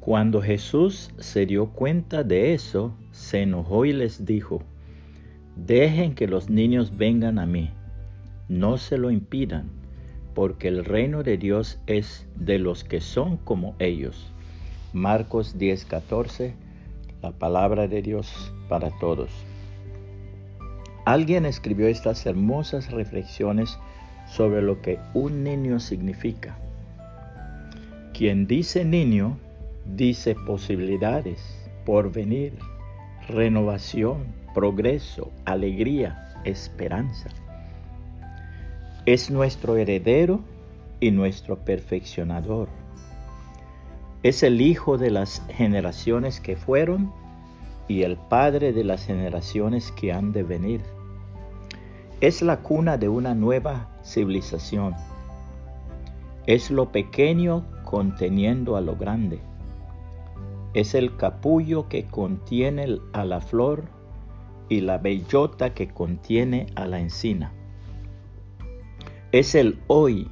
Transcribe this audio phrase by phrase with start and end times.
[0.00, 4.62] Cuando Jesús se dio cuenta de eso, se enojó y les dijo,
[5.56, 7.70] Dejen que los niños vengan a mí,
[8.48, 9.68] no se lo impidan,
[10.32, 14.32] porque el reino de Dios es de los que son como ellos.
[14.92, 16.54] Marcos 10:14,
[17.20, 19.30] la palabra de Dios para todos.
[21.04, 23.78] Alguien escribió estas hermosas reflexiones
[24.36, 26.58] sobre lo que un niño significa.
[28.12, 29.38] Quien dice niño
[29.86, 31.40] dice posibilidades,
[31.86, 32.52] porvenir,
[33.28, 37.30] renovación, progreso, alegría, esperanza.
[39.06, 40.40] Es nuestro heredero
[41.00, 42.68] y nuestro perfeccionador.
[44.22, 47.10] Es el hijo de las generaciones que fueron
[47.88, 50.95] y el padre de las generaciones que han de venir.
[52.20, 54.94] Es la cuna de una nueva civilización.
[56.46, 59.40] Es lo pequeño conteniendo a lo grande
[60.76, 63.84] es el capullo que contiene a la flor
[64.68, 67.50] y la bellota que contiene a la encina.
[69.32, 70.30] Es el hoy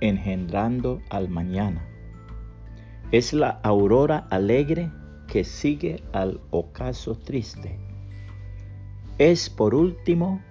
[0.00, 1.86] engendrando al mañana.
[3.12, 4.90] Es la aurora alegre
[5.28, 7.78] que sigue al ocaso triste.
[9.18, 10.42] Es por último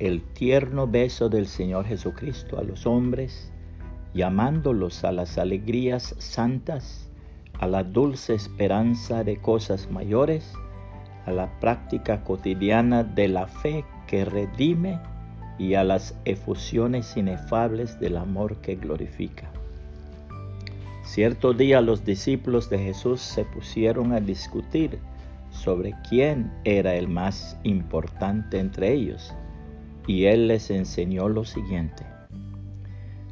[0.00, 3.52] el tierno beso del Señor Jesucristo a los hombres,
[4.14, 7.10] llamándolos a las alegrías santas
[7.60, 10.54] a la dulce esperanza de cosas mayores,
[11.26, 14.98] a la práctica cotidiana de la fe que redime
[15.58, 19.50] y a las efusiones inefables del amor que glorifica.
[21.04, 24.98] Cierto día los discípulos de Jesús se pusieron a discutir
[25.50, 29.34] sobre quién era el más importante entre ellos,
[30.10, 32.04] y él les enseñó lo siguiente.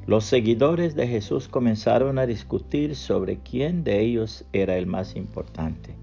[0.07, 5.97] Los seguidores de Jesús comenzaron a discutir sobre quién de ellos era el más importante.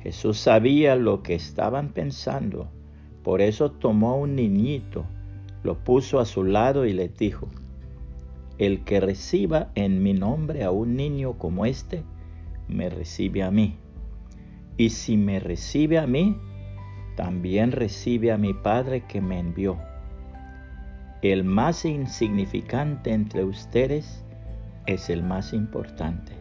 [0.00, 2.68] Jesús sabía lo que estaban pensando,
[3.22, 5.04] por eso tomó un niñito,
[5.62, 7.46] lo puso a su lado y le dijo,
[8.58, 12.02] el que reciba en mi nombre a un niño como este,
[12.66, 13.76] me recibe a mí.
[14.76, 16.36] Y si me recibe a mí,
[17.14, 19.78] también recibe a mi Padre que me envió
[21.30, 24.24] el más insignificante entre ustedes
[24.86, 26.32] es el más importante.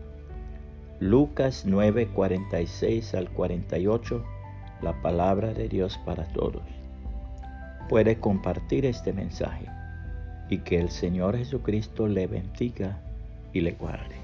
[1.00, 4.24] Lucas 9, 46 al 48,
[4.82, 6.64] la palabra de Dios para todos.
[7.90, 9.68] Puede compartir este mensaje
[10.50, 13.00] y que el Señor Jesucristo le bendiga
[13.54, 14.16] y le guarde.